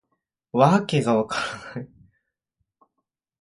[0.51, 1.35] わけが分か
[1.75, 1.91] らないよ